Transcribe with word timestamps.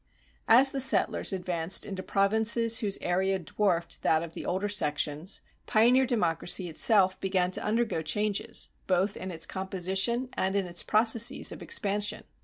As 0.47 0.71
the 0.71 0.81
settlers 0.81 1.31
advanced 1.31 1.85
into 1.85 2.01
provinces 2.01 2.79
whose 2.79 2.97
area 3.01 3.37
dwarfed 3.37 4.01
that 4.01 4.23
of 4.23 4.33
the 4.33 4.47
older 4.47 4.67
sections, 4.67 5.41
pioneer 5.67 6.07
democracy 6.07 6.67
itself 6.67 7.19
began 7.19 7.51
to 7.51 7.63
undergo 7.63 8.01
changes, 8.01 8.69
both 8.87 9.15
in 9.15 9.29
its 9.29 9.45
composition 9.45 10.29
and 10.33 10.55
in 10.55 10.65
its 10.65 10.81
processes 10.81 11.51
of 11.51 11.61
expansion. 11.61 12.23